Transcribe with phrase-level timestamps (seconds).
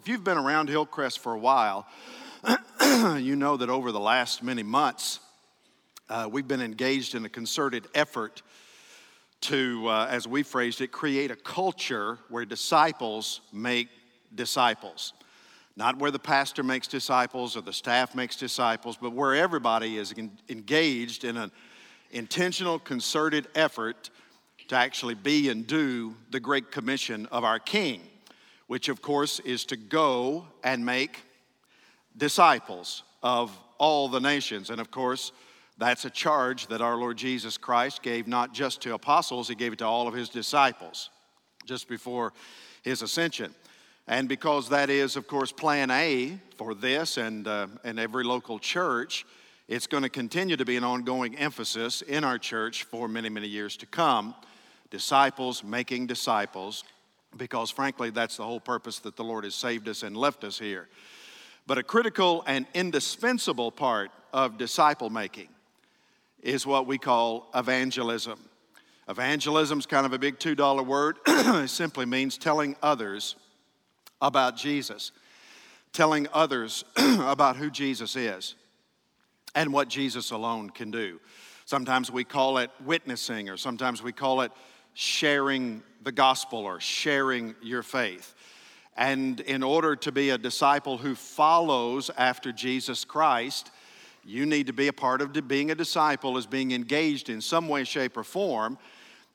[0.00, 1.86] if you've been around Hillcrest for a while,
[3.18, 5.20] you know that over the last many months,
[6.08, 8.40] uh, we've been engaged in a concerted effort
[9.42, 13.88] to, uh, as we phrased it, create a culture where disciples make
[14.34, 15.12] disciples.
[15.76, 20.14] Not where the pastor makes disciples or the staff makes disciples, but where everybody is
[20.48, 21.52] engaged in an
[22.10, 24.08] intentional, concerted effort
[24.68, 28.00] to actually be and do the great commission of our King,
[28.70, 31.22] which of course is to go and make
[32.16, 34.70] disciples of all the nations.
[34.70, 35.32] And of course,
[35.76, 39.72] that's a charge that our Lord Jesus Christ gave not just to apostles, he gave
[39.72, 41.10] it to all of his disciples
[41.66, 42.32] just before
[42.82, 43.52] his ascension.
[44.06, 48.60] And because that is, of course, plan A for this and, uh, and every local
[48.60, 49.26] church,
[49.66, 53.48] it's going to continue to be an ongoing emphasis in our church for many, many
[53.48, 54.32] years to come.
[54.90, 56.84] Disciples making disciples,
[57.36, 60.58] because frankly, that's the whole purpose that the Lord has saved us and left us
[60.58, 60.88] here.
[61.66, 65.48] But a critical and indispensable part of disciple making
[66.42, 68.38] is what we call evangelism.
[69.08, 71.18] Evangelism is kind of a big $2 word.
[71.26, 73.36] it simply means telling others
[74.20, 75.12] about Jesus,
[75.92, 78.54] telling others about who Jesus is
[79.54, 81.20] and what Jesus alone can do.
[81.64, 84.52] Sometimes we call it witnessing, or sometimes we call it
[84.94, 88.34] sharing the gospel or sharing your faith.
[88.96, 93.70] And in order to be a disciple who follows after Jesus Christ,
[94.24, 97.68] you need to be a part of being a disciple, is being engaged in some
[97.68, 98.78] way, shape, or form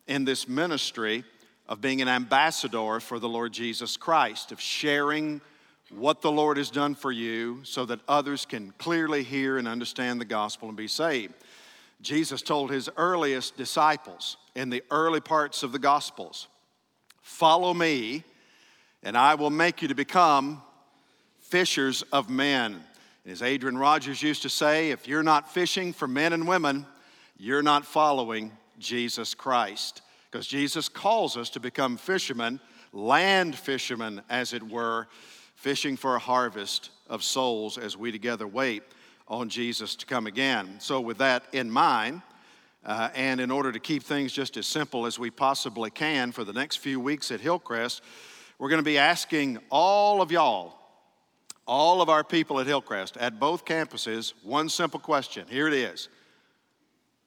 [0.08, 1.23] in this ministry
[1.67, 5.42] of being an ambassador for the Lord Jesus Christ, of sharing
[5.89, 10.22] what the Lord has done for you so that others can clearly hear and understand
[10.22, 11.33] the gospel and be saved.
[12.02, 16.48] Jesus told his earliest disciples in the early parts of the gospels,
[17.25, 18.23] Follow me,
[19.02, 20.61] and I will make you to become
[21.39, 22.73] fishers of men.
[23.23, 26.86] And as Adrian Rogers used to say, if you're not fishing for men and women,
[27.36, 30.04] you're not following Jesus Christ.
[30.30, 32.60] Because Jesus calls us to become fishermen,
[32.93, 35.08] land fishermen, as it were,
[35.55, 38.83] fishing for a harvest of souls as we together wait
[39.27, 40.76] on Jesus to come again.
[40.80, 42.22] So, with that in mind,
[42.86, 46.44] uh, and in order to keep things just as simple as we possibly can for
[46.44, 48.02] the next few weeks at Hillcrest,
[48.60, 50.78] we're going to be asking all of y'all,
[51.66, 55.48] all of our people at Hillcrest, at both campuses, one simple question.
[55.50, 56.10] Here it is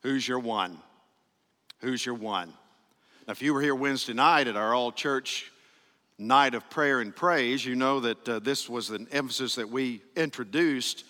[0.03, 0.79] Who's your one?
[1.81, 2.53] Who's your one?
[3.27, 5.51] Now, if you were here Wednesday night at our all church
[6.19, 10.03] night of prayer and praise, you know that uh, this was an emphasis that we
[10.15, 11.05] introduced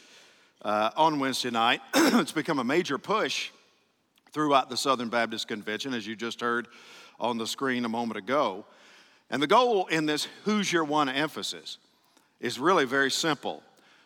[0.62, 1.80] uh, on Wednesday night.
[1.94, 3.50] it's become a major push
[4.32, 6.68] throughout the Southern Baptist Convention, as you just heard
[7.20, 8.64] on the screen a moment ago.
[9.30, 11.78] And the goal in this Who's Your One emphasis
[12.40, 13.62] is really very simple.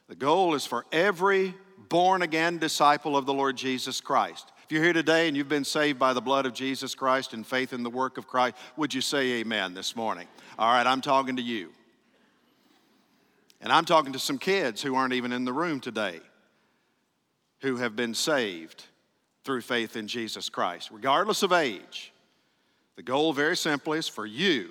[0.09, 1.55] The goal is for every
[1.89, 4.51] born again disciple of the Lord Jesus Christ.
[4.65, 7.47] If you're here today and you've been saved by the blood of Jesus Christ and
[7.47, 10.27] faith in the work of Christ, would you say amen this morning?
[10.59, 11.71] All right, I'm talking to you.
[13.61, 16.21] And I'm talking to some kids who aren't even in the room today
[17.61, 18.87] who have been saved
[19.45, 22.13] through faith in Jesus Christ, regardless of age.
[22.97, 24.71] The goal, very simply, is for you,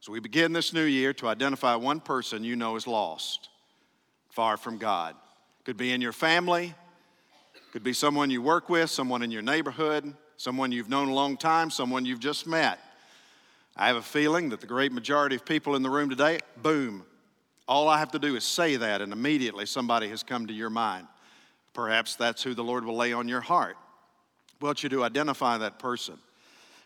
[0.00, 3.48] as we begin this new year, to identify one person you know is lost,
[4.30, 5.16] far from God.
[5.64, 6.74] Could be in your family,
[7.72, 11.36] could be someone you work with, someone in your neighborhood, someone you've known a long
[11.36, 12.78] time, someone you've just met.
[13.76, 17.04] I have a feeling that the great majority of people in the room today, boom,
[17.66, 20.70] all I have to do is say that, and immediately somebody has come to your
[20.70, 21.06] mind.
[21.74, 23.76] Perhaps that's who the Lord will lay on your heart.
[24.60, 26.18] We want you to identify that person.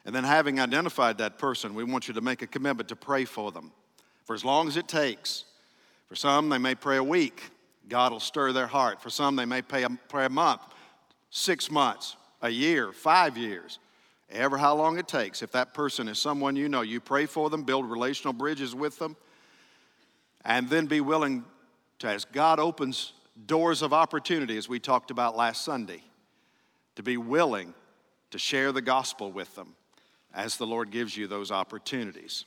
[0.05, 3.25] And then, having identified that person, we want you to make a commitment to pray
[3.25, 3.71] for them
[4.25, 5.45] for as long as it takes.
[6.09, 7.51] For some, they may pray a week.
[7.89, 9.01] God will stir their heart.
[9.01, 10.61] For some, they may pray a, pray a month,
[11.31, 13.79] six months, a year, five years
[14.33, 15.43] ever how long it takes.
[15.43, 18.99] If that person is someone you know, you pray for them, build relational bridges with
[18.99, 19.17] them,
[20.45, 21.45] and then be willing
[22.01, 23.13] to, as God opens
[23.47, 26.03] doors of opportunity, as we talked about last Sunday,
[26.97, 27.75] to be willing
[28.31, 29.75] to share the gospel with them
[30.35, 32.45] as the Lord gives you those opportunities.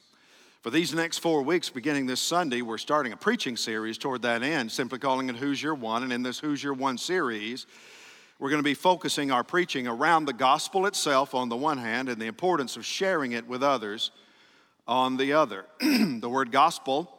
[0.61, 4.41] For these next four weeks, beginning this Sunday, we're starting a preaching series toward that
[4.41, 6.01] end, simply calling it Who's Your One.
[6.01, 7.67] And in this Who's Your One series,
[8.39, 12.09] we're going to be focusing our preaching around the gospel itself on the one hand
[12.09, 14.09] and the importance of sharing it with others
[14.87, 15.65] on the other.
[15.79, 17.15] the word gospel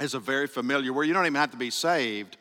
[0.00, 1.04] is a very familiar word.
[1.04, 2.36] You don't even have to be saved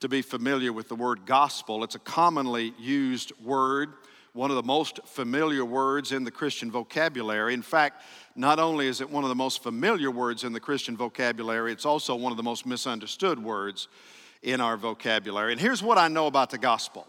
[0.00, 1.82] to be familiar with the word gospel.
[1.84, 3.92] It's a commonly used word
[4.36, 7.54] one of the most familiar words in the Christian vocabulary.
[7.54, 8.02] In fact,
[8.36, 11.86] not only is it one of the most familiar words in the Christian vocabulary, it's
[11.86, 13.88] also one of the most misunderstood words
[14.42, 15.52] in our vocabulary.
[15.52, 17.06] And here's what I know about the gospel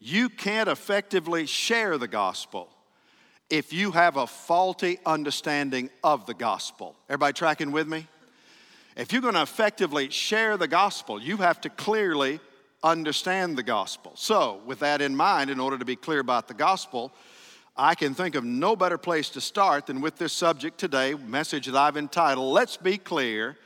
[0.00, 2.68] you can't effectively share the gospel
[3.50, 6.96] if you have a faulty understanding of the gospel.
[7.08, 8.06] Everybody tracking with me?
[8.96, 12.40] If you're going to effectively share the gospel, you have to clearly
[12.82, 14.12] understand the gospel.
[14.14, 17.12] So, with that in mind, in order to be clear about the gospel,
[17.76, 21.66] I can think of no better place to start than with this subject today, message
[21.66, 23.58] that I've entitled, Let's Be Clear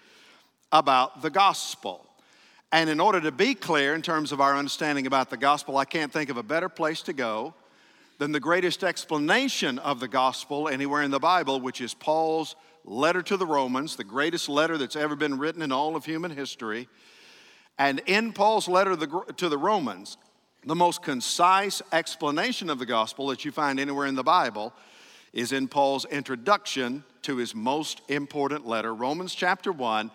[0.73, 2.05] About the Gospel.
[2.73, 5.85] And in order to be clear in terms of our understanding about the gospel, I
[5.85, 7.55] can't think of a better place to go
[8.19, 13.23] than the greatest explanation of the gospel anywhere in the Bible, which is Paul's letter
[13.23, 16.89] to the Romans, the greatest letter that's ever been written in all of human history.
[17.79, 20.17] And in Paul's letter to the Romans,
[20.65, 24.75] the most concise explanation of the gospel that you find anywhere in the Bible
[25.33, 30.11] is in Paul's introduction to his most important letter, Romans chapter 1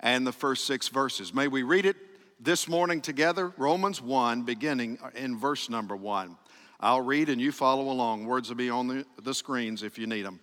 [0.00, 1.32] and the first six verses.
[1.32, 1.96] May we read it
[2.40, 3.52] this morning together?
[3.56, 6.36] Romans 1, beginning in verse number 1.
[6.80, 8.26] I'll read and you follow along.
[8.26, 10.40] Words will be on the, the screens if you need them.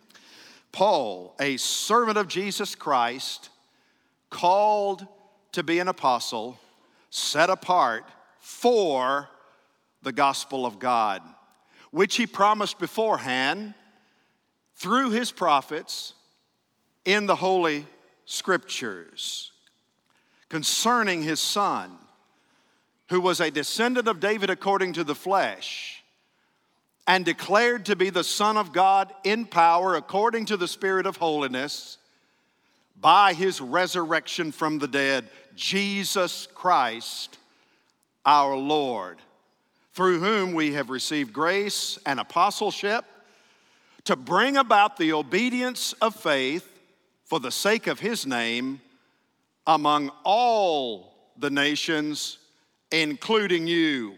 [0.74, 3.50] Paul, a servant of Jesus Christ,
[4.30, 5.08] called
[5.54, 6.60] to be an apostle,
[7.10, 8.04] set apart
[8.40, 9.30] for
[10.02, 11.22] the gospel of God,
[11.92, 13.76] which he promised beforehand
[14.76, 16.14] through his prophets
[17.06, 17.86] in the Holy
[18.26, 19.52] Scriptures
[20.50, 21.98] concerning his son,
[23.10, 26.03] who was a descendant of David according to the flesh
[27.08, 31.18] and declared to be the Son of God in power according to the Spirit of
[31.18, 31.98] holiness
[33.00, 37.38] by his resurrection from the dead, Jesus Christ
[38.26, 39.18] our Lord,
[39.94, 43.04] through whom we have received grace and apostleship
[44.06, 46.80] to bring about the obedience of faith
[47.26, 48.82] for the sake of his name
[49.68, 52.38] among all the nations,
[52.92, 54.16] including you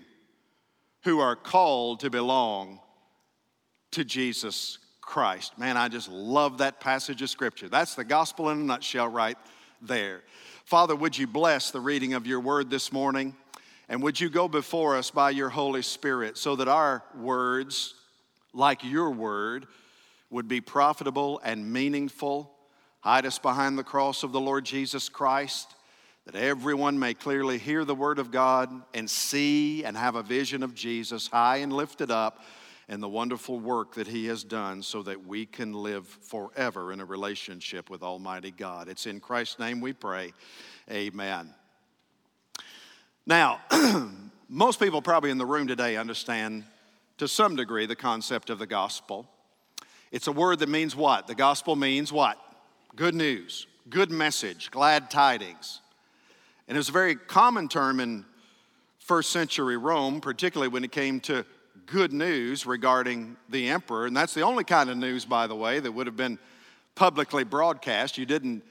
[1.05, 2.79] who are called to belong
[3.91, 5.57] to Jesus Christ.
[5.57, 7.69] Man, I just love that passage of Scripture.
[7.69, 9.37] That's the gospel in a nutshell right
[9.83, 10.23] there.
[10.65, 13.35] Father, would you bless the reading of your word this morning?
[13.87, 17.93] And would you go before us by your Holy Spirit so that our words,
[18.51, 19.67] like your word,
[20.31, 22.51] would be profitable and meaningful?
[23.01, 25.75] Hide us behind the cross of the Lord Jesus Christ
[26.25, 30.63] that everyone may clearly hear the word of God and see and have a vision
[30.63, 32.43] of Jesus high and lifted up
[32.87, 36.99] and the wonderful work that he has done so that we can live forever in
[36.99, 38.89] a relationship with Almighty God.
[38.89, 40.33] It's in Christ's name we pray.
[40.91, 41.53] Amen.
[43.25, 43.59] Now,
[44.49, 46.63] most people probably in the room today understand
[47.17, 49.27] to some degree the concept of the gospel.
[50.11, 51.27] It's a word that means what?
[51.27, 52.37] The gospel means what?
[52.95, 55.81] Good news, good message, glad tidings.
[56.67, 58.25] And it was a very common term in
[58.97, 61.45] first century Rome, particularly when it came to
[61.85, 64.07] good news regarding the emperor.
[64.07, 66.39] And that's the only kind of news, by the way, that would have been
[66.95, 68.17] publicly broadcast.
[68.17, 68.63] You didn't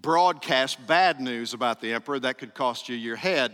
[0.00, 3.52] broadcast bad news about the emperor, that could cost you your head.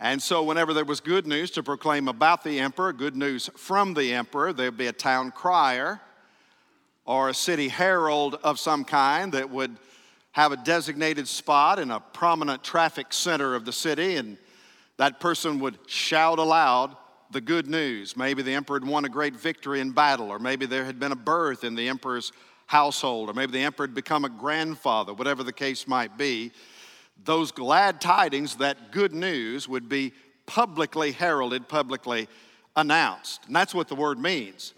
[0.00, 3.94] And so, whenever there was good news to proclaim about the emperor, good news from
[3.94, 6.00] the emperor, there'd be a town crier
[7.04, 9.76] or a city herald of some kind that would
[10.38, 14.38] have a designated spot in a prominent traffic center of the city, and
[14.96, 16.96] that person would shout aloud
[17.32, 18.16] the good news.
[18.16, 21.10] Maybe the emperor had won a great victory in battle, or maybe there had been
[21.10, 22.30] a birth in the emperor's
[22.66, 26.52] household, or maybe the emperor had become a grandfather, whatever the case might be.
[27.24, 30.12] Those glad tidings, that good news, would be
[30.46, 32.28] publicly heralded, publicly
[32.76, 33.40] announced.
[33.48, 34.72] And that's what the word means.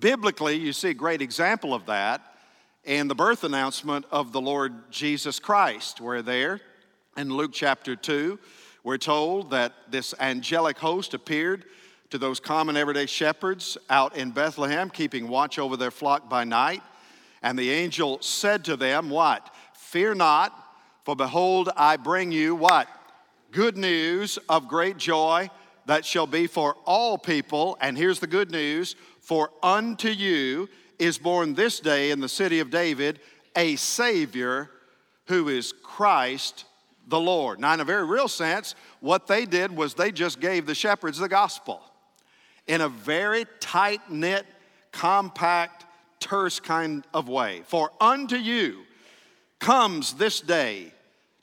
[0.00, 2.22] Biblically, you see a great example of that
[2.86, 6.00] and the birth announcement of the Lord Jesus Christ.
[6.00, 6.60] We're there
[7.16, 8.38] in Luke chapter 2.
[8.82, 11.64] We're told that this angelic host appeared
[12.10, 16.82] to those common everyday shepherds out in Bethlehem, keeping watch over their flock by night.
[17.42, 19.54] And the angel said to them, What?
[19.72, 20.52] Fear not,
[21.04, 22.86] for behold, I bring you what?
[23.50, 25.48] Good news of great joy
[25.86, 27.78] that shall be for all people.
[27.80, 32.60] And here's the good news for unto you is born this day in the city
[32.60, 33.20] of David
[33.56, 34.70] a Savior
[35.26, 36.64] who is Christ
[37.06, 37.60] the Lord.
[37.60, 41.18] Now, in a very real sense, what they did was they just gave the shepherds
[41.18, 41.80] the gospel
[42.66, 44.46] in a very tight knit,
[44.92, 45.84] compact,
[46.20, 47.62] terse kind of way.
[47.66, 48.82] For unto you
[49.58, 50.92] comes this day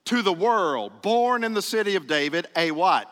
[0.06, 3.12] to the world, born in the city of David, a what?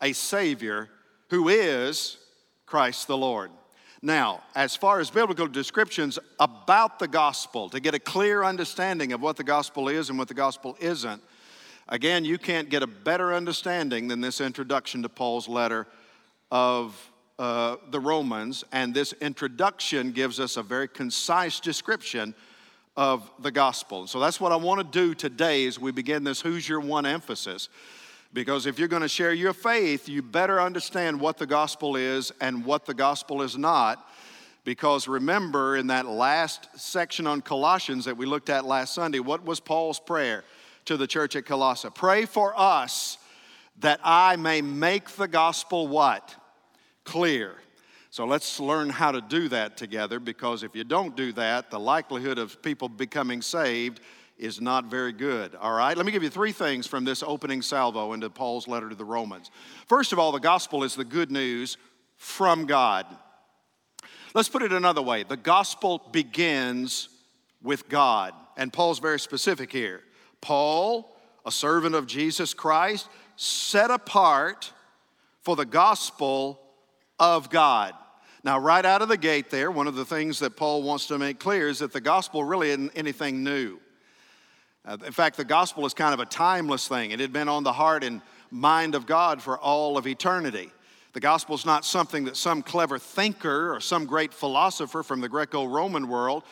[0.00, 0.90] A Savior
[1.30, 2.18] who is
[2.66, 3.50] Christ the Lord.
[4.04, 9.22] Now, as far as biblical descriptions about the gospel, to get a clear understanding of
[9.22, 11.22] what the gospel is and what the gospel isn't,
[11.88, 15.86] again, you can't get a better understanding than this introduction to Paul's letter
[16.50, 18.64] of uh, the Romans.
[18.72, 22.34] And this introduction gives us a very concise description
[22.96, 24.08] of the gospel.
[24.08, 27.06] So that's what I want to do today as we begin this Who's Your One
[27.06, 27.68] emphasis.
[28.32, 32.32] Because if you're going to share your faith, you better understand what the gospel is
[32.40, 34.08] and what the gospel is not.
[34.64, 39.44] Because remember, in that last section on Colossians that we looked at last Sunday, what
[39.44, 40.44] was Paul's prayer
[40.86, 41.88] to the church at Colossae?
[41.94, 43.18] Pray for us
[43.80, 46.34] that I may make the gospel what?
[47.04, 47.56] Clear.
[48.10, 51.80] So let's learn how to do that together because if you don't do that, the
[51.80, 54.00] likelihood of people becoming saved
[54.42, 55.54] is not very good.
[55.54, 58.88] All right, let me give you three things from this opening salvo into Paul's letter
[58.88, 59.52] to the Romans.
[59.86, 61.76] First of all, the gospel is the good news
[62.16, 63.06] from God.
[64.34, 67.08] Let's put it another way the gospel begins
[67.62, 70.00] with God, and Paul's very specific here.
[70.40, 74.72] Paul, a servant of Jesus Christ, set apart
[75.42, 76.60] for the gospel
[77.20, 77.94] of God.
[78.42, 81.18] Now, right out of the gate, there, one of the things that Paul wants to
[81.18, 83.78] make clear is that the gospel really isn't anything new.
[84.84, 87.12] Uh, in fact, the gospel is kind of a timeless thing.
[87.12, 88.20] It had been on the heart and
[88.50, 90.70] mind of God for all of eternity.
[91.12, 95.28] The gospel is not something that some clever thinker or some great philosopher from the
[95.28, 96.42] Greco Roman world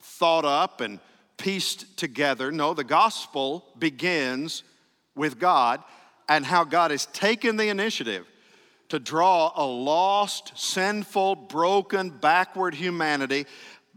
[0.00, 1.00] thought up and
[1.36, 2.52] pieced together.
[2.52, 4.62] No, the gospel begins
[5.16, 5.82] with God
[6.28, 8.26] and how God has taken the initiative
[8.90, 13.46] to draw a lost, sinful, broken, backward humanity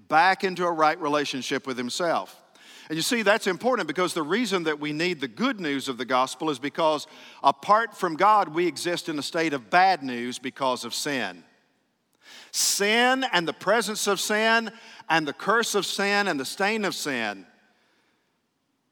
[0.08, 2.43] back into a right relationship with Himself.
[2.90, 5.98] And you see, that's important because the reason that we need the good news of
[5.98, 7.08] the gospel is because
[7.42, 11.44] apart from God, we exist in a state of bad news because of sin.
[12.52, 14.72] Sin and the presence of sin
[15.10, 17.46] and the curse of sin and the stain of sin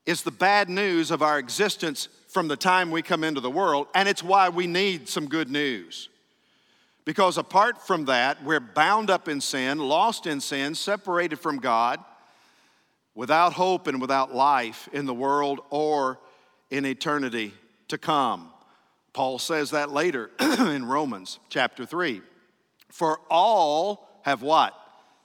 [0.05, 3.87] is the bad news of our existence from the time we come into the world,
[3.93, 6.09] and it's why we need some good news.
[7.03, 11.99] Because apart from that, we're bound up in sin, lost in sin, separated from God
[13.15, 16.19] without hope and without life in the world or
[16.69, 17.53] in eternity
[17.89, 18.49] to come.
[19.13, 22.21] Paul says that later in Romans chapter 3.
[22.89, 24.73] For all have what?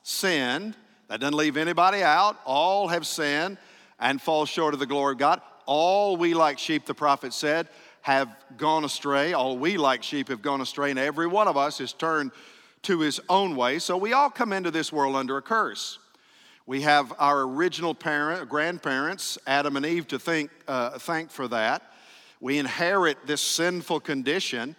[0.03, 0.77] Sinned.
[1.09, 2.37] That doesn't leave anybody out.
[2.45, 3.59] All have sinned
[4.01, 5.41] and fall short of the glory of God.
[5.67, 7.69] All we, like sheep, the prophet said,
[8.03, 9.33] have gone astray.
[9.33, 12.31] All we, like sheep, have gone astray, and every one of us is turned
[12.83, 13.81] to his own way.
[13.81, 15.99] So we all come into this world under a curse.
[16.69, 21.93] We have our original parent, grandparents, Adam and Eve, to think, uh, thank for that.
[22.41, 24.75] We inherit this sinful condition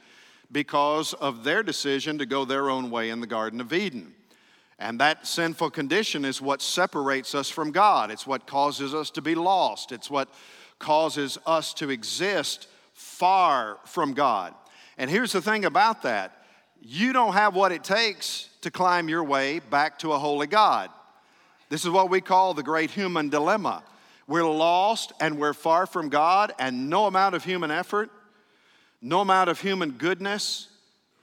[0.51, 4.13] because of their decision to go their own way in the Garden of Eden.
[4.77, 8.11] And that sinful condition is what separates us from God.
[8.11, 9.93] It's what causes us to be lost.
[9.93, 10.27] It's what
[10.79, 14.53] causes us to exist far from God.
[14.97, 16.33] And here's the thing about that
[16.81, 20.89] you don't have what it takes to climb your way back to a holy God.
[21.69, 23.83] This is what we call the great human dilemma.
[24.27, 28.09] We're lost and we're far from God, and no amount of human effort,
[29.01, 30.69] no amount of human goodness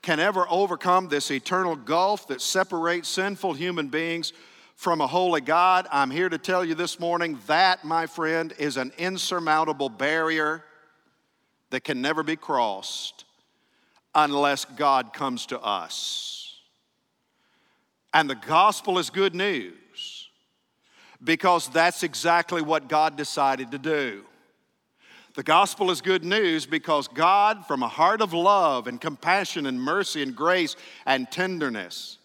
[0.02, 4.32] can ever overcome this eternal gulf that separates sinful human beings
[4.76, 5.86] from a holy God.
[5.90, 10.62] I'm here to tell you this morning that, my friend, is an insurmountable barrier
[11.70, 13.24] that can never be crossed
[14.14, 16.60] unless God comes to us.
[18.12, 19.74] And the gospel is good news
[21.24, 24.24] because that's exactly what God decided to do.
[25.34, 29.80] The gospel is good news because God, from a heart of love and compassion and
[29.80, 30.76] mercy and grace
[31.06, 32.18] and tenderness,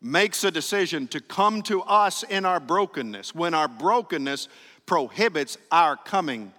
[0.00, 4.48] makes a decision to come to us in our brokenness when our brokenness
[4.86, 6.52] prohibits our coming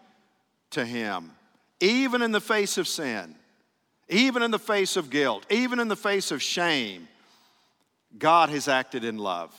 [0.69, 1.31] to Him,
[1.79, 3.35] even in the face of sin,
[4.07, 7.07] even in the face of guilt, even in the face of shame.
[8.19, 9.55] God has acted in love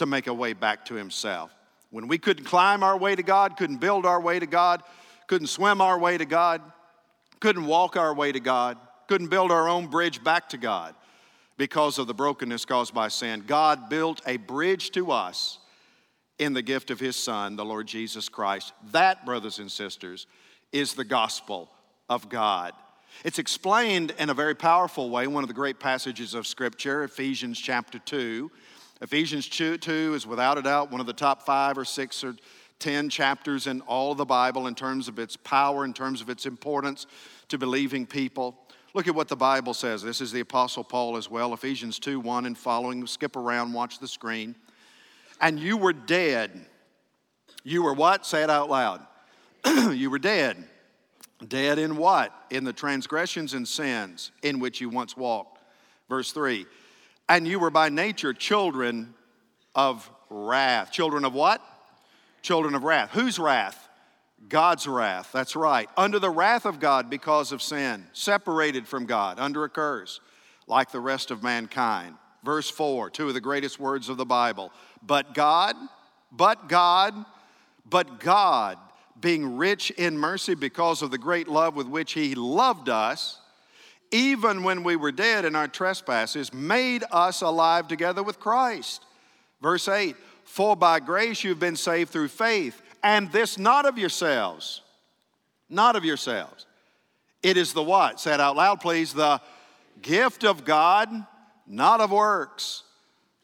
[0.00, 1.50] to make a way back to Himself.
[1.90, 4.82] When we couldn't climb our way to God, couldn't build our way to God,
[5.26, 6.60] couldn't swim our way to God,
[7.38, 8.76] couldn't walk our way to God,
[9.08, 10.94] couldn't build our own bridge back to God
[11.60, 15.58] because of the brokenness caused by sin, God built a bridge to us
[16.38, 18.72] in the gift of His Son, the Lord Jesus Christ.
[18.92, 20.26] That, brothers and sisters,
[20.72, 21.70] is the gospel
[22.08, 22.72] of God.
[23.24, 27.60] It's explained in a very powerful way, one of the great passages of Scripture, Ephesians
[27.60, 28.50] chapter 2.
[29.02, 32.36] Ephesians 2 is without a doubt one of the top five or six or
[32.80, 36.28] 10 chapters in all of the Bible in terms of its power, in terms of
[36.28, 37.06] its importance
[37.48, 38.58] to believing people.
[38.92, 40.02] Look at what the Bible says.
[40.02, 43.06] This is the Apostle Paul as well, Ephesians 2 1 and following.
[43.06, 44.54] Skip around, watch the screen.
[45.40, 46.66] And you were dead.
[47.62, 48.26] You were what?
[48.26, 49.06] Say it out loud.
[49.92, 50.64] you were dead.
[51.46, 52.34] Dead in what?
[52.50, 55.58] In the transgressions and sins in which you once walked.
[56.08, 56.66] Verse 3
[57.30, 59.14] And you were by nature children
[59.72, 60.90] of wrath.
[60.90, 61.62] Children of what?
[62.42, 63.10] Children of wrath.
[63.12, 63.88] Whose wrath?
[64.48, 65.30] God's wrath.
[65.32, 65.88] That's right.
[65.96, 70.18] Under the wrath of God because of sin, separated from God, under a curse,
[70.66, 72.16] like the rest of mankind.
[72.42, 74.72] Verse 4, two of the greatest words of the Bible.
[75.00, 75.76] But God,
[76.32, 77.14] but God,
[77.88, 78.76] but God,
[79.20, 83.39] being rich in mercy because of the great love with which He loved us,
[84.10, 89.04] even when we were dead in our trespasses, made us alive together with Christ.
[89.60, 94.82] Verse 8, for by grace you've been saved through faith and this not of yourselves.
[95.68, 96.66] Not of yourselves.
[97.42, 98.20] It is the what?
[98.20, 99.12] Say it out loud, please.
[99.12, 99.40] The
[100.02, 101.08] gift of God,
[101.66, 102.82] not of works,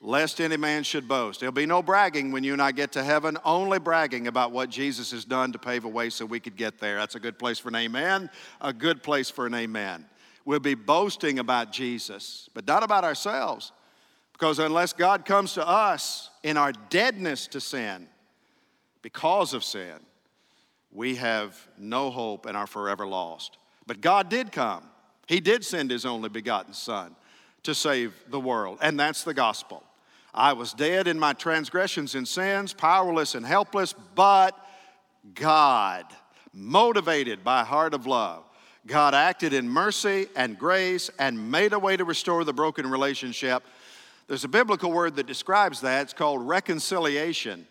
[0.01, 1.41] lest any man should boast.
[1.41, 4.69] There'll be no bragging when you and I get to heaven, only bragging about what
[4.69, 6.97] Jesus has done to pave a way so we could get there.
[6.97, 8.29] That's a good place for an amen.
[8.61, 10.05] A good place for an amen.
[10.47, 13.73] We'll be boasting about Jesus, but not about ourselves.
[14.33, 18.07] Because unless God comes to us in our deadness to sin,
[19.03, 19.97] because of sin,
[20.93, 23.59] we have no hope and are forever lost.
[23.89, 24.85] But God did come.
[25.27, 27.17] He did send His only begotten Son
[27.65, 29.83] to save the world, and that's the gospel.
[30.33, 34.57] I was dead in my transgressions and sins, powerless and helpless, but
[35.35, 36.05] God,
[36.53, 38.45] motivated by a heart of love,
[38.87, 43.63] God acted in mercy and grace and made a way to restore the broken relationship.
[44.29, 46.03] There's a biblical word that describes that.
[46.03, 47.67] It's called reconciliation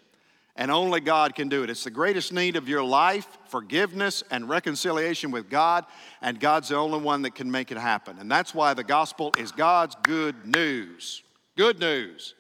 [0.55, 1.69] and only God can do it.
[1.69, 5.86] It's the greatest need of your life forgiveness and reconciliation with God,
[6.22, 8.17] and God's the only one that can make it happen.
[8.19, 11.24] And that's why the gospel is God's good news.
[11.55, 12.34] Good news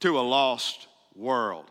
[0.00, 1.70] to a lost world.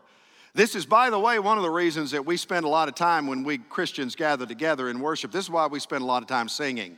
[0.54, 2.94] This is, by the way, one of the reasons that we spend a lot of
[2.94, 5.32] time when we Christians gather together in worship.
[5.32, 6.96] This is why we spend a lot of time singing.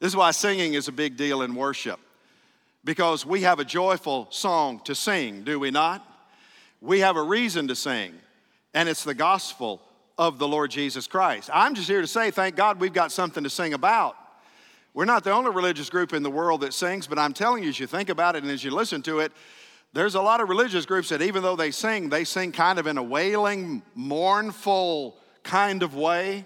[0.00, 2.00] This is why singing is a big deal in worship.
[2.84, 6.08] Because we have a joyful song to sing, do we not?
[6.82, 8.12] we have a reason to sing,
[8.74, 9.80] and it's the gospel
[10.18, 11.48] of the Lord Jesus Christ.
[11.54, 14.16] I'm just here to say, thank God we've got something to sing about.
[14.92, 17.70] We're not the only religious group in the world that sings, but I'm telling you,
[17.70, 19.32] as you think about it and as you listen to it,
[19.92, 22.86] there's a lot of religious groups that even though they sing, they sing kind of
[22.86, 26.44] in a wailing, mournful kind of way.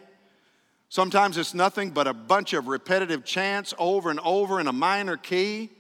[0.88, 5.16] Sometimes it's nothing but a bunch of repetitive chants over and over in a minor
[5.16, 5.70] key.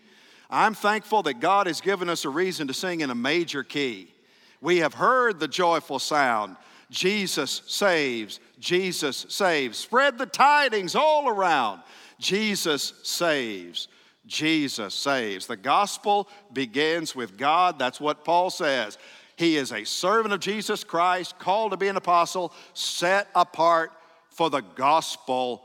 [0.48, 4.12] I'm thankful that God has given us a reason to sing in a major key.
[4.60, 6.56] We have heard the joyful sound
[6.90, 9.78] Jesus saves, Jesus saves.
[9.78, 11.82] Spread the tidings all around.
[12.18, 13.88] Jesus saves,
[14.26, 15.46] Jesus saves.
[15.46, 17.78] The gospel begins with God.
[17.78, 18.98] That's what Paul says.
[19.36, 23.92] He is a servant of Jesus Christ, called to be an apostle, set apart
[24.30, 25.62] for the gospel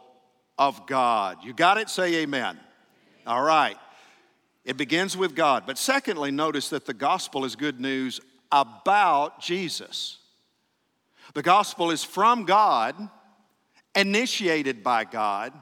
[0.58, 1.38] of God.
[1.44, 1.90] You got it?
[1.90, 2.60] Say amen.
[3.26, 3.78] All right.
[4.64, 5.64] It begins with God.
[5.66, 8.20] But secondly, notice that the gospel is good news
[8.52, 10.20] about Jesus.
[11.34, 12.96] The gospel is from God,
[13.96, 15.54] initiated by God,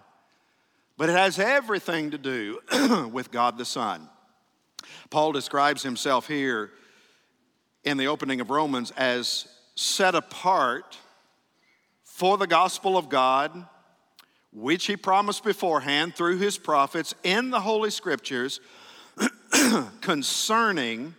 [1.00, 2.60] but it has everything to do
[3.14, 4.10] with God the Son.
[5.10, 6.72] Paul describes himself here
[7.86, 10.98] in the opening of Romans as set apart
[12.04, 13.66] for the gospel of God,
[14.52, 18.60] which he promised beforehand through his prophets in the Holy Scriptures
[20.02, 21.16] concerning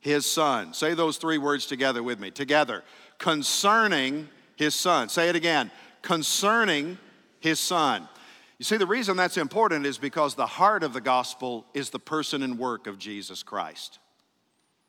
[0.00, 0.74] his son.
[0.74, 2.32] Say those three words together with me.
[2.32, 2.82] Together.
[3.18, 5.08] Concerning his son.
[5.08, 5.70] Say it again.
[6.02, 6.98] Concerning
[7.38, 8.08] his son.
[8.58, 11.98] You see, the reason that's important is because the heart of the gospel is the
[11.98, 13.98] person and work of Jesus Christ.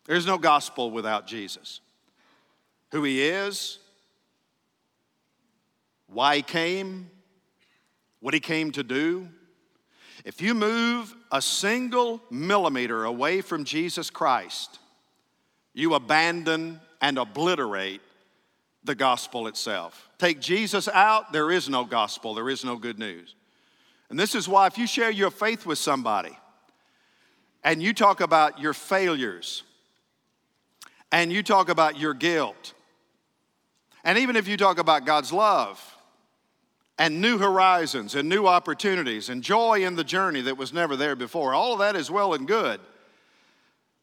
[0.06, 1.82] There's no gospel without Jesus.
[2.92, 3.80] Who he is,
[6.08, 7.10] why he came,
[8.22, 9.28] what he came to do.
[10.24, 14.80] If you move a single millimeter away from Jesus Christ,
[15.74, 18.02] you abandon and obliterate
[18.84, 20.10] the gospel itself.
[20.18, 23.36] Take Jesus out, there is no gospel, there is no good news.
[24.10, 26.38] And this is why, if you share your faith with somebody
[27.64, 29.64] and you talk about your failures
[31.12, 32.74] and you talk about your guilt,
[34.04, 35.84] and even if you talk about God's love
[36.98, 41.16] and new horizons and new opportunities and joy in the journey that was never there
[41.16, 42.80] before, all of that is well and good.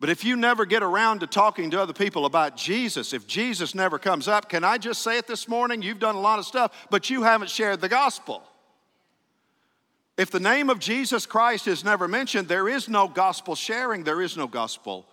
[0.01, 3.75] But if you never get around to talking to other people about Jesus, if Jesus
[3.75, 5.81] never comes up, can I just say it this morning?
[5.81, 8.43] You've done a lot of stuff, but you haven't shared the gospel.
[10.17, 14.23] If the name of Jesus Christ is never mentioned, there is no gospel sharing, there
[14.23, 15.07] is no gospel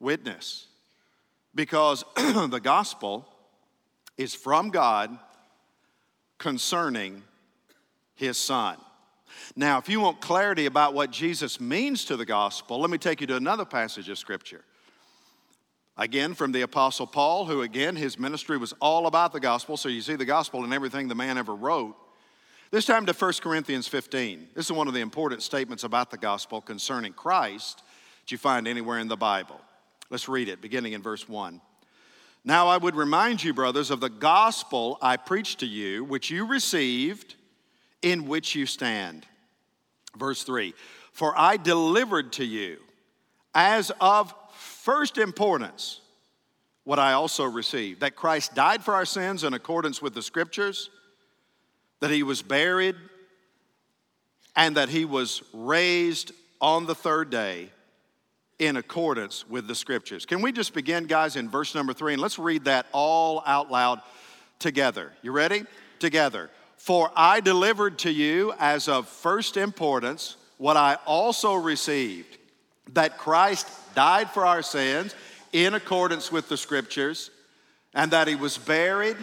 [0.00, 0.66] witness.
[1.54, 3.28] Because the gospel
[4.16, 5.16] is from God
[6.38, 7.22] concerning
[8.14, 8.76] his son.
[9.56, 13.20] Now, if you want clarity about what Jesus means to the gospel, let me take
[13.20, 14.64] you to another passage of scripture.
[15.96, 19.76] Again, from the Apostle Paul, who again, his ministry was all about the gospel.
[19.76, 21.94] So you see the gospel in everything the man ever wrote.
[22.74, 24.48] This time to 1 Corinthians 15.
[24.52, 27.84] This is one of the important statements about the gospel concerning Christ
[28.24, 29.60] that you find anywhere in the Bible.
[30.10, 31.60] Let's read it, beginning in verse 1.
[32.44, 36.48] Now I would remind you, brothers, of the gospel I preached to you, which you
[36.48, 37.36] received,
[38.02, 39.24] in which you stand.
[40.16, 40.74] Verse 3
[41.12, 42.78] For I delivered to you
[43.54, 46.00] as of first importance
[46.82, 50.90] what I also received that Christ died for our sins in accordance with the scriptures,
[52.04, 52.96] that he was buried,
[54.54, 57.70] and that he was raised on the third day
[58.58, 60.26] in accordance with the scriptures.
[60.26, 62.12] Can we just begin, guys, in verse number three?
[62.12, 64.02] And let's read that all out loud
[64.58, 65.14] together.
[65.22, 65.64] You ready?
[65.98, 66.50] Together.
[66.76, 72.36] For I delivered to you as of first importance what I also received
[72.92, 75.14] that Christ died for our sins
[75.54, 77.30] in accordance with the scriptures,
[77.94, 79.16] and that he was buried,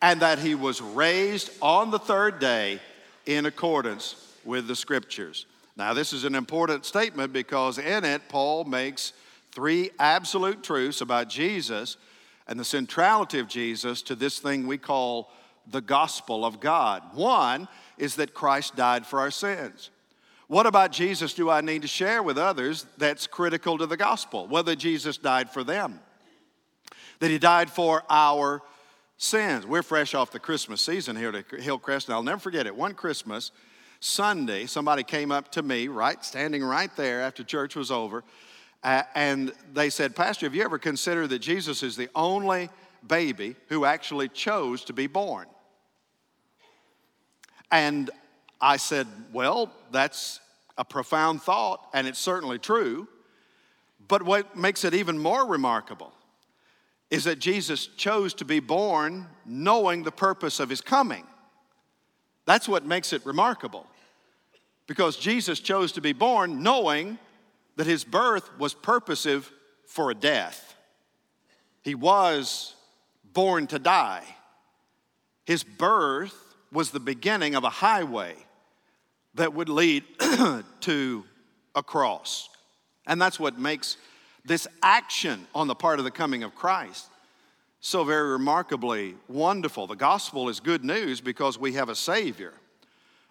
[0.00, 2.80] and that he was raised on the third day
[3.26, 5.46] in accordance with the scriptures.
[5.76, 9.12] Now, this is an important statement because in it, Paul makes
[9.52, 11.96] three absolute truths about Jesus
[12.46, 15.30] and the centrality of Jesus to this thing we call
[15.70, 17.02] the gospel of God.
[17.14, 19.90] One is that Christ died for our sins.
[20.46, 24.46] What about Jesus do I need to share with others that's critical to the gospel?
[24.46, 26.00] Whether Jesus died for them,
[27.20, 28.62] that he died for our
[29.18, 29.66] sins.
[29.66, 32.74] We're fresh off the Christmas season here at Hillcrest, and I'll never forget it.
[32.74, 33.50] One Christmas,
[34.00, 38.22] Sunday, somebody came up to me, right, standing right there after church was over,
[38.84, 42.70] uh, and they said, Pastor, have you ever considered that Jesus is the only
[43.06, 45.46] baby who actually chose to be born?
[47.72, 48.08] And
[48.60, 50.38] I said, Well, that's
[50.78, 53.08] a profound thought, and it's certainly true.
[54.06, 56.12] But what makes it even more remarkable
[57.10, 61.26] is that Jesus chose to be born knowing the purpose of his coming.
[62.44, 63.86] That's what makes it remarkable.
[64.86, 67.18] Because Jesus chose to be born knowing
[67.76, 69.50] that his birth was purposive
[69.86, 70.76] for a death.
[71.82, 72.74] He was
[73.32, 74.24] born to die.
[75.44, 76.34] His birth
[76.72, 78.34] was the beginning of a highway
[79.34, 80.04] that would lead
[80.80, 81.24] to
[81.74, 82.50] a cross.
[83.06, 83.96] And that's what makes
[84.44, 87.10] this action on the part of the coming of Christ
[87.80, 89.86] so very remarkably wonderful.
[89.86, 92.54] The gospel is good news because we have a Savior,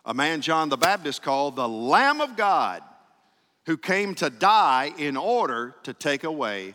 [0.06, 2.82] a man John the Baptist called the Lamb of God,
[3.66, 6.74] who came to die in order to take away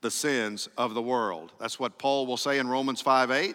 [0.00, 1.52] the sins of the world.
[1.60, 3.54] That's what Paul will say in Romans 5 8.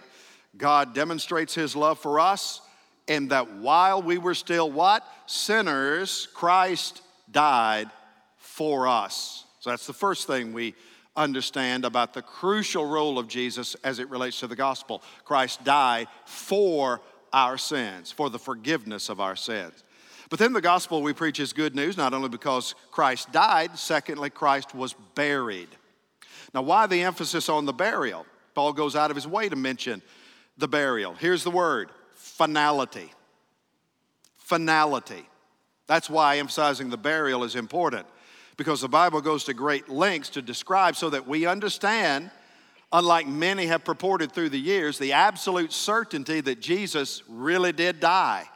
[0.55, 2.61] God demonstrates his love for us
[3.07, 5.05] in that while we were still what?
[5.25, 7.89] Sinners, Christ died
[8.37, 9.43] for us.
[9.67, 10.75] So that's the first thing we
[11.17, 15.03] understand about the crucial role of Jesus as it relates to the gospel.
[15.25, 17.01] Christ died for
[17.33, 19.83] our sins, for the forgiveness of our sins.
[20.29, 24.29] But then the gospel we preach is good news, not only because Christ died, secondly,
[24.29, 25.67] Christ was buried.
[26.53, 28.25] Now, why the emphasis on the burial?
[28.55, 30.01] Paul goes out of his way to mention
[30.57, 31.13] the burial.
[31.13, 33.11] Here's the word finality.
[34.37, 35.27] Finality.
[35.87, 38.07] That's why emphasizing the burial is important
[38.57, 42.31] because the Bible goes to great lengths to describe so that we understand,
[42.91, 48.49] unlike many have purported through the years, the absolute certainty that Jesus really did die,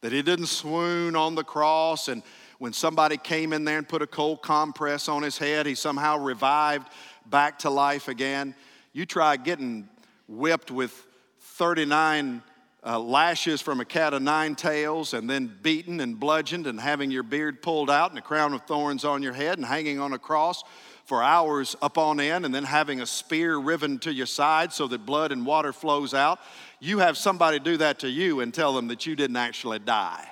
[0.00, 2.22] that he didn't swoon on the cross and
[2.60, 6.18] when somebody came in there and put a cold compress on his head, he somehow
[6.18, 6.88] revived
[7.24, 8.54] back to life again.
[8.92, 9.88] You try getting
[10.28, 10.92] whipped with
[11.38, 12.42] 39
[12.84, 17.10] uh, lashes from a cat of nine tails, and then beaten and bludgeoned, and having
[17.10, 20.12] your beard pulled out and a crown of thorns on your head, and hanging on
[20.12, 20.62] a cross
[21.04, 24.86] for hours up on end, and then having a spear riven to your side so
[24.86, 26.38] that blood and water flows out.
[26.78, 30.26] You have somebody do that to you and tell them that you didn't actually die.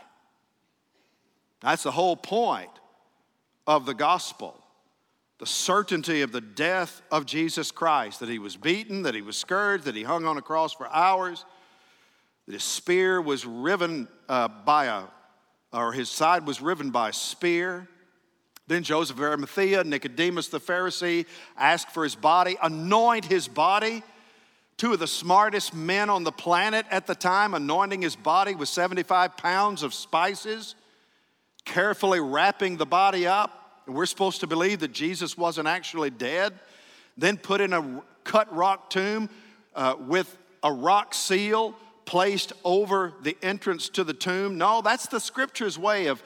[1.60, 2.70] That's the whole point
[3.66, 4.54] of the gospel
[5.38, 9.36] the certainty of the death of Jesus Christ, that he was beaten, that he was
[9.36, 11.44] scourged, that he hung on a cross for hours
[12.52, 15.02] his spear was riven uh, by a,
[15.72, 17.88] or his side was riven by a spear.
[18.66, 24.02] Then Joseph of Arimathea, Nicodemus the Pharisee, asked for his body, anoint his body
[24.78, 28.68] two of the smartest men on the planet at the time, anointing his body with
[28.68, 30.76] 75 pounds of spices,
[31.64, 33.82] carefully wrapping the body up.
[33.86, 36.54] And we're supposed to believe that Jesus wasn't actually dead.
[37.16, 39.28] Then put in a cut rock tomb
[39.74, 41.74] uh, with a rock seal
[42.08, 44.56] placed over the entrance to the tomb.
[44.56, 46.22] No, that's the scripture's way of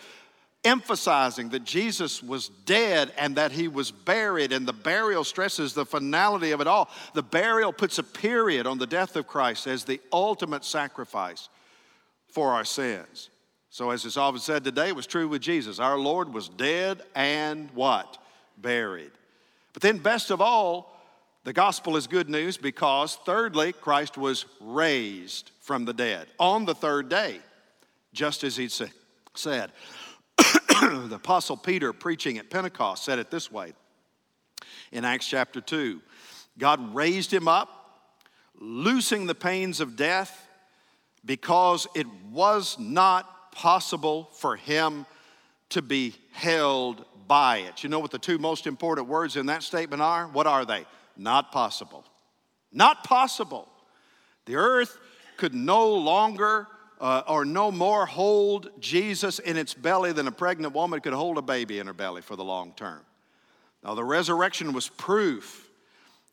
[0.62, 5.84] emphasizing that Jesus was dead and that he was buried, and the burial stresses the
[5.84, 6.88] finality of it all.
[7.14, 11.48] The burial puts a period on the death of Christ as the ultimate sacrifice
[12.28, 13.28] for our sins.
[13.68, 15.80] So, as it's often said today, it was true with Jesus.
[15.80, 18.18] Our Lord was dead and what?
[18.56, 19.10] Buried.
[19.72, 20.96] But then, best of all,
[21.42, 26.74] the gospel is good news because, thirdly, Christ was raised from the dead on the
[26.74, 27.38] third day,
[28.12, 29.72] just as he said.
[30.36, 33.72] the Apostle Peter, preaching at Pentecost, said it this way
[34.90, 36.02] in Acts chapter 2
[36.58, 38.10] God raised him up,
[38.58, 40.46] loosing the pains of death,
[41.24, 45.06] because it was not possible for him
[45.70, 47.82] to be held by it.
[47.82, 50.26] You know what the two most important words in that statement are?
[50.26, 50.84] What are they?
[51.16, 52.04] Not possible.
[52.72, 53.68] Not possible.
[54.44, 54.98] The earth
[55.36, 56.68] could no longer
[57.00, 61.36] uh, or no more hold Jesus in its belly than a pregnant woman could hold
[61.36, 63.00] a baby in her belly for the long term.
[63.82, 65.68] Now, the resurrection was proof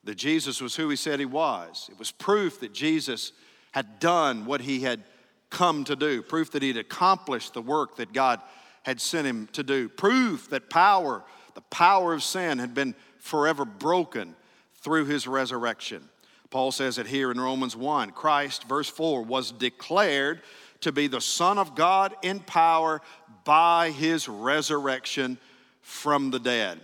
[0.04, 1.90] that Jesus was who he said he was.
[1.92, 3.32] It was proof that Jesus
[3.72, 5.04] had done what he had
[5.50, 8.40] come to do, proof that he'd accomplished the work that God
[8.84, 11.24] had sent him to do, proof that power,
[11.56, 14.36] the power of sin, had been forever broken
[14.76, 16.08] through his resurrection.
[16.50, 18.12] Paul says it here in Romans 1.
[18.12, 20.42] Christ, verse 4, was declared
[20.82, 23.02] to be the Son of God in power
[23.44, 25.38] by his resurrection
[25.82, 26.80] from the dead.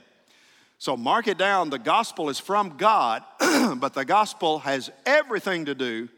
[0.78, 5.73] So mark it down the gospel is from God, but the gospel has everything to
[5.73, 6.10] do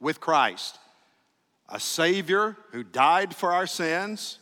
[0.00, 0.78] with Christ,
[1.68, 4.38] a Savior who died for our sins,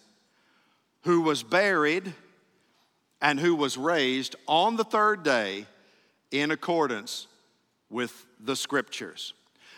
[1.02, 2.12] who was buried,
[3.20, 5.66] and who was raised on the third day
[6.32, 7.28] in accordance
[7.88, 9.34] with the scriptures.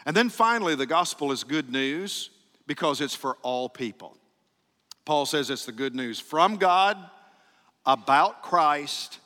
[0.07, 2.31] And then finally, the gospel is good news
[2.66, 4.16] because it's for all people.
[5.05, 6.98] Paul says it's the good news from God
[7.85, 9.18] about Christ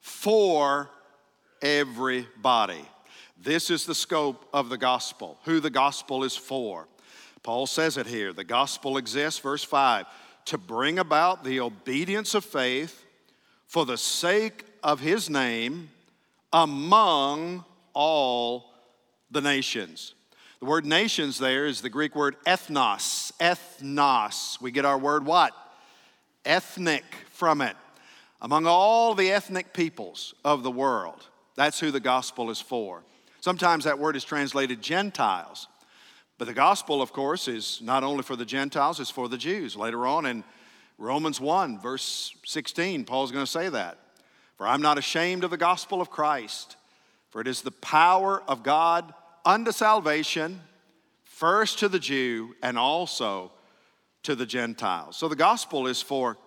[0.00, 0.90] for
[1.62, 2.84] everybody.
[3.40, 6.88] This is the scope of the gospel, who the gospel is for.
[7.42, 8.32] Paul says it here.
[8.32, 10.06] The gospel exists, verse 5,
[10.46, 13.04] to bring about the obedience of faith
[13.66, 15.90] for the sake of his name
[16.52, 18.72] among all
[19.30, 20.14] the nations.
[20.60, 23.32] The word nations there is the Greek word ethnos.
[23.40, 24.60] Ethnos.
[24.60, 25.52] We get our word what?
[26.44, 27.76] Ethnic from it.
[28.40, 31.26] Among all the ethnic peoples of the world.
[31.54, 33.02] That's who the gospel is for.
[33.40, 35.68] Sometimes that word is translated Gentiles.
[36.38, 39.76] But the gospel, of course, is not only for the Gentiles, it's for the Jews.
[39.76, 40.44] Later on in
[40.98, 43.98] Romans 1, verse 16, Paul's going to say that.
[44.56, 46.76] For I'm not ashamed of the gospel of Christ
[47.34, 49.12] for it is the power of God
[49.44, 50.60] unto salvation,
[51.24, 53.50] first to the Jew and also
[54.22, 55.16] to the Gentiles.
[55.16, 56.38] So the gospel is for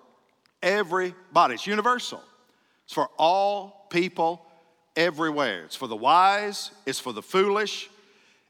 [0.64, 2.24] everybody, it's universal.
[2.86, 4.46] It's for all people
[4.96, 5.66] everywhere.
[5.66, 7.90] It's for the wise, it's for the foolish,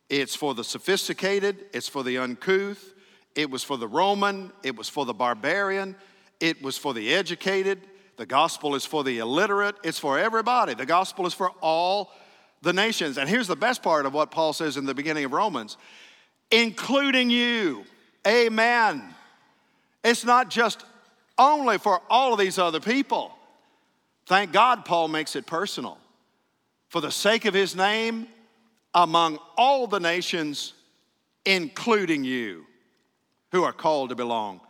[0.08, 2.93] it's for the sophisticated, it's for the uncouth,
[3.34, 5.95] it was for the Roman, it was for the barbarian,
[6.39, 7.82] it was for the educated.
[8.17, 10.76] The gospel is for the illiterate, it's for everybody.
[10.76, 12.12] The gospel is for all
[12.62, 13.17] the nations.
[13.17, 15.78] And here's the best part of what Paul says in the beginning of Romans
[16.52, 17.84] including you.
[18.26, 19.04] Amen.
[20.04, 20.86] It's not just
[21.38, 23.34] only for all of these other people.
[24.28, 25.98] Thank God, Paul makes it personal.
[26.89, 28.28] For the sake of his name,
[28.93, 30.74] among all the nations,
[31.46, 32.65] including you,
[33.52, 34.62] who are called to belong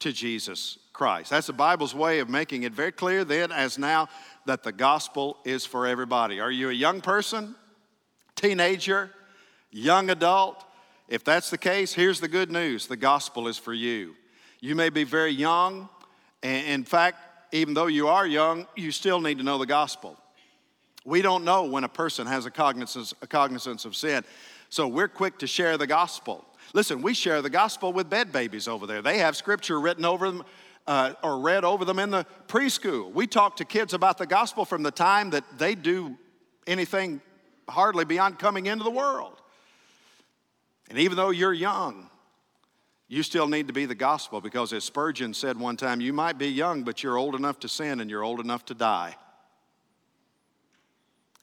[0.00, 1.30] to Jesus Christ.
[1.30, 4.08] That's the Bible's way of making it very clear then as now
[4.46, 6.38] that the gospel is for everybody.
[6.38, 7.56] Are you a young person,
[8.36, 9.10] teenager,
[9.72, 10.64] young adult?
[11.08, 14.14] If that's the case, here's the good news the gospel is for you.
[14.60, 15.88] You may be very young,
[16.44, 17.18] and in fact,
[17.52, 20.16] even though you are young, you still need to know the gospel.
[21.04, 24.24] We don't know when a person has a cognizance, a cognizance of sin,
[24.70, 26.44] so we're quick to share the gospel.
[26.72, 29.02] Listen, we share the gospel with bed babies over there.
[29.02, 30.44] They have scripture written over them
[30.86, 33.12] uh, or read over them in the preschool.
[33.12, 36.16] We talk to kids about the gospel from the time that they do
[36.66, 37.20] anything
[37.68, 39.40] hardly beyond coming into the world.
[40.90, 42.10] And even though you're young,
[43.08, 46.38] you still need to be the gospel because, as Spurgeon said one time, you might
[46.38, 49.16] be young, but you're old enough to sin and you're old enough to die.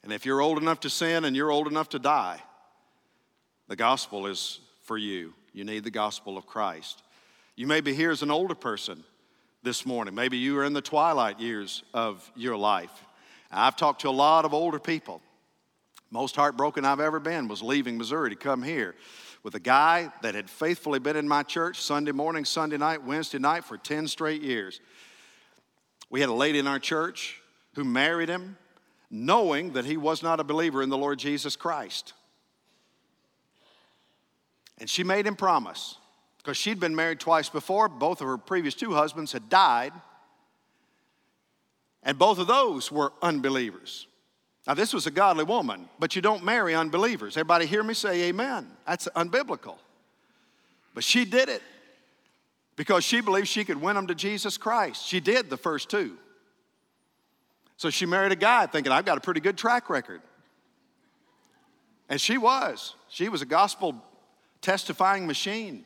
[0.02, 2.40] And if you're old enough to sin and you're old enough to die,
[3.68, 5.32] The gospel is for you.
[5.52, 7.02] You need the gospel of Christ.
[7.56, 9.04] You may be here as an older person
[9.62, 10.14] this morning.
[10.14, 12.90] Maybe you are in the twilight years of your life.
[13.50, 15.20] I've talked to a lot of older people.
[16.10, 18.94] Most heartbroken I've ever been was leaving Missouri to come here
[19.42, 23.38] with a guy that had faithfully been in my church Sunday morning, Sunday night, Wednesday
[23.38, 24.80] night for 10 straight years.
[26.10, 27.40] We had a lady in our church
[27.74, 28.56] who married him
[29.10, 32.14] knowing that he was not a believer in the Lord Jesus Christ.
[34.78, 35.96] And she made him promise
[36.42, 37.88] because she'd been married twice before.
[37.88, 39.92] Both of her previous two husbands had died,
[42.02, 44.06] and both of those were unbelievers.
[44.66, 47.36] Now, this was a godly woman, but you don't marry unbelievers.
[47.36, 48.68] Everybody hear me say amen.
[48.86, 49.76] That's unbiblical.
[50.94, 51.62] But she did it
[52.76, 55.06] because she believed she could win them to Jesus Christ.
[55.06, 56.16] She did the first two.
[57.76, 60.20] So she married a guy thinking, I've got a pretty good track record.
[62.08, 62.94] And she was.
[63.08, 63.96] She was a gospel
[64.60, 65.84] testifying machine.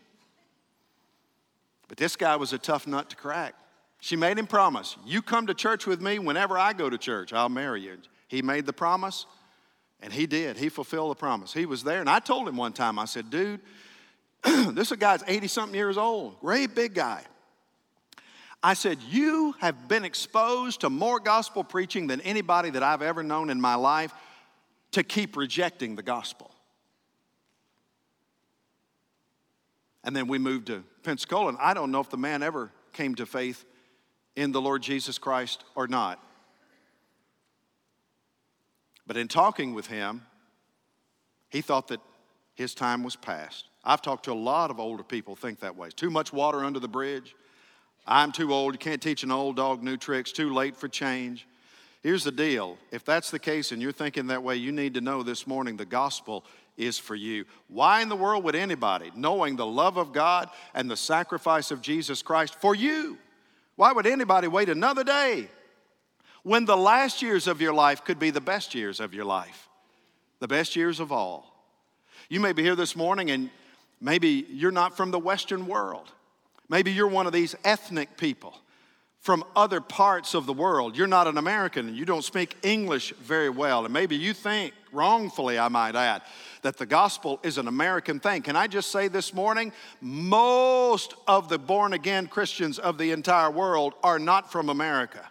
[1.89, 3.55] But this guy was a tough nut to crack.
[4.01, 7.33] She made him promise, You come to church with me whenever I go to church,
[7.33, 7.99] I'll marry you.
[8.29, 9.27] He made the promise,
[10.01, 10.57] and he did.
[10.57, 11.53] He fulfilled the promise.
[11.53, 12.01] He was there.
[12.01, 13.61] And I told him one time, I said, Dude,
[14.45, 17.23] this guy's 80 something years old, great big guy.
[18.63, 23.23] I said, You have been exposed to more gospel preaching than anybody that I've ever
[23.23, 24.13] known in my life
[24.93, 26.51] to keep rejecting the gospel.
[30.07, 33.17] And then we moved to Pensacola, and I don't know if the man ever came
[33.17, 33.65] to faith
[34.37, 36.23] in the Lord Jesus Christ or not.
[39.05, 40.23] But in talking with him,
[41.51, 42.01] he thought that
[42.55, 43.67] his time was past.
[43.85, 45.91] I've talked to a lot of older people think that way.
[45.91, 47.35] Too much water under the bridge.
[48.07, 48.75] I'm too old.
[48.75, 50.31] You can't teach an old dog new tricks.
[50.31, 51.47] Too late for change.
[52.03, 52.79] Here's the deal.
[52.93, 55.77] If that's the case and you're thinking that way, you need to know this morning
[55.77, 56.45] the gospel
[56.77, 57.45] is for you.
[57.69, 61.81] Why in the world would anybody, knowing the love of God and the sacrifice of
[61.81, 63.19] Jesus Christ for you,
[63.77, 65.49] why would anybody wait another day
[66.43, 69.69] when the last years of your life could be the best years of your life?
[70.41, 71.53] The best years of all.
[72.29, 73.51] You may be here this morning and
[74.01, 76.11] maybe you're not from the Western world.
[76.69, 78.55] Maybe you're one of these ethnic people
[79.21, 80.97] from other parts of the world.
[80.97, 83.85] You're not an American you don't speak English very well.
[83.85, 86.23] And maybe you think, wrongfully, I might add,
[86.63, 88.43] that the gospel is an American thing.
[88.43, 89.73] Can I just say this morning?
[90.01, 95.29] Most of the born again Christians of the entire world are not from America.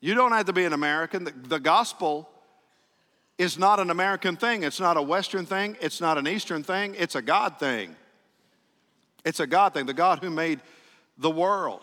[0.00, 1.28] You don't have to be an American.
[1.48, 2.28] The gospel
[3.38, 4.62] is not an American thing.
[4.62, 5.76] It's not a Western thing.
[5.80, 6.94] It's not an Eastern thing.
[6.96, 7.96] It's a God thing.
[9.24, 10.60] It's a God thing, the God who made
[11.18, 11.82] the world.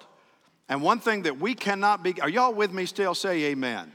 [0.70, 3.16] And one thing that we cannot be, are y'all with me still?
[3.16, 3.92] Say amen.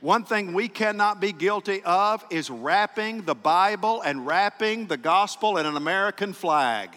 [0.00, 5.58] One thing we cannot be guilty of is wrapping the Bible and wrapping the gospel
[5.58, 6.90] in an American flag.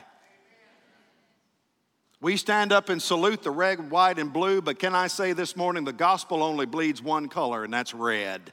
[2.19, 5.55] We stand up and salute the red, white, and blue, but can I say this
[5.55, 8.51] morning the gospel only bleeds one color, and that's red.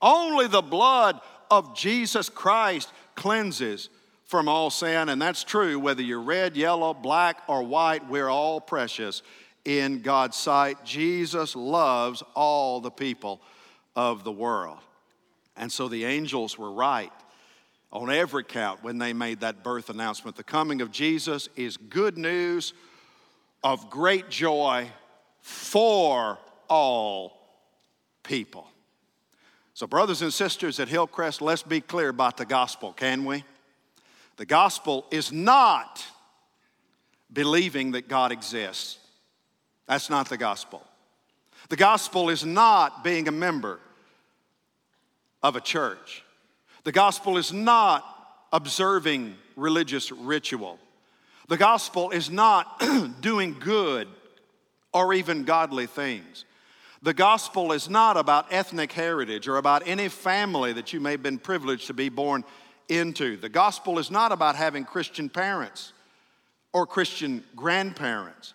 [0.00, 3.88] Only the blood of Jesus Christ cleanses
[4.24, 8.60] from all sin, and that's true whether you're red, yellow, black, or white, we're all
[8.60, 9.22] precious
[9.64, 10.84] in God's sight.
[10.84, 13.40] Jesus loves all the people
[13.94, 14.78] of the world.
[15.56, 17.12] And so the angels were right
[17.92, 20.36] on every count when they made that birth announcement.
[20.36, 22.72] The coming of Jesus is good news
[23.62, 24.90] of great joy
[25.40, 27.38] for all
[28.22, 28.68] people.
[29.74, 33.44] So, brothers and sisters at Hillcrest, let's be clear about the gospel, can we?
[34.36, 36.04] The gospel is not
[37.32, 38.98] believing that God exists.
[39.86, 40.82] That's not the gospel.
[41.68, 43.80] The gospel is not being a member
[45.42, 46.24] of a church.
[46.84, 48.04] The gospel is not
[48.52, 50.78] observing religious ritual.
[51.48, 52.82] The gospel is not
[53.20, 54.08] doing good
[54.92, 56.44] or even godly things.
[57.02, 61.22] The gospel is not about ethnic heritage or about any family that you may have
[61.22, 62.44] been privileged to be born
[62.88, 63.36] into.
[63.36, 65.92] The gospel is not about having Christian parents
[66.72, 68.54] or Christian grandparents.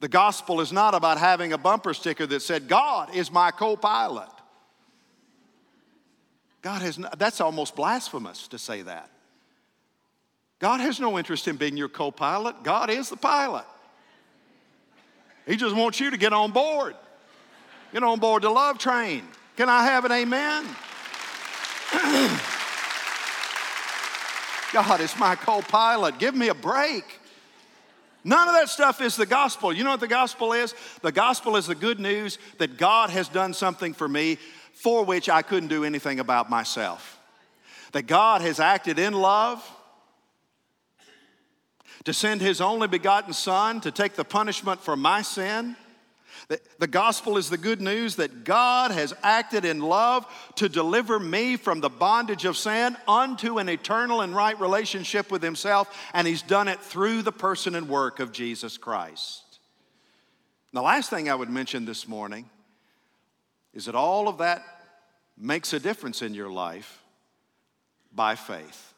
[0.00, 3.76] The gospel is not about having a bumper sticker that said, God is my co
[3.76, 4.28] pilot.
[6.62, 9.10] God has, no, that's almost blasphemous to say that.
[10.58, 13.64] God has no interest in being your co pilot, God is the pilot.
[15.46, 16.96] He just wants you to get on board.
[17.92, 19.22] Get on board the love train.
[19.56, 20.66] Can I have an amen?
[24.72, 26.18] God is my co pilot.
[26.18, 27.04] Give me a break.
[28.24, 29.72] None of that stuff is the gospel.
[29.72, 30.74] You know what the gospel is?
[31.00, 34.38] The gospel is the good news that God has done something for me
[34.74, 37.20] for which I couldn't do anything about myself.
[37.92, 39.64] that God has acted in love
[42.04, 45.76] to send his only begotten Son to take the punishment for my sin.
[46.48, 50.26] The gospel is the good news that God has acted in love
[50.56, 55.42] to deliver me from the bondage of sin unto an eternal and right relationship with
[55.42, 59.42] Himself, and He's done it through the person and work of Jesus Christ.
[60.72, 62.48] The last thing I would mention this morning
[63.74, 64.62] is that all of that
[65.36, 67.02] makes a difference in your life
[68.14, 68.94] by faith.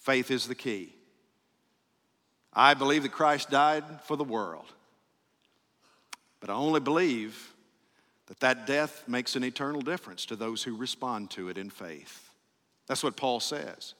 [0.00, 0.92] Faith is the key.
[2.52, 4.66] I believe that Christ died for the world.
[6.44, 7.54] But I only believe
[8.26, 12.28] that that death makes an eternal difference to those who respond to it in faith.
[12.86, 13.94] That's what Paul says.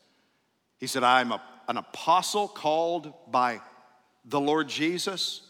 [0.78, 3.62] He said, I am a, an apostle called by
[4.26, 5.40] the Lord Jesus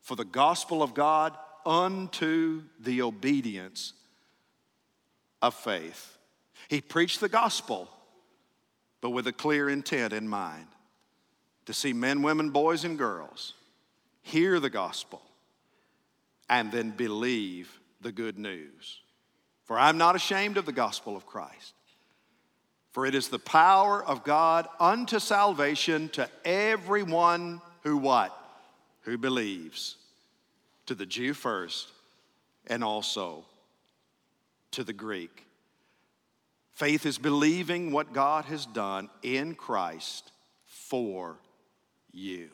[0.00, 1.32] for the gospel of God
[1.64, 3.92] unto the obedience
[5.40, 6.18] of faith.
[6.66, 7.88] He preached the gospel,
[9.00, 10.66] but with a clear intent in mind
[11.66, 13.54] to see men, women, boys, and girls
[14.22, 15.22] hear the gospel
[16.48, 19.00] and then believe the good news.
[19.64, 21.74] For I'm not ashamed of the gospel of Christ.
[22.92, 28.36] For it is the power of God unto salvation to everyone who what?
[29.02, 29.96] Who believes.
[30.86, 31.88] To the Jew first
[32.68, 33.44] and also
[34.72, 35.44] to the Greek.
[36.72, 40.30] Faith is believing what God has done in Christ
[40.66, 41.38] for
[42.12, 42.50] you.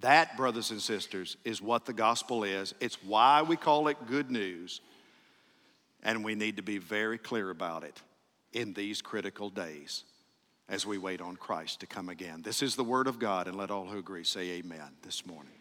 [0.00, 2.74] That, brothers and sisters, is what the gospel is.
[2.80, 4.80] It's why we call it good news.
[6.02, 8.00] And we need to be very clear about it
[8.52, 10.04] in these critical days
[10.68, 12.42] as we wait on Christ to come again.
[12.42, 15.57] This is the word of God, and let all who agree say amen this morning.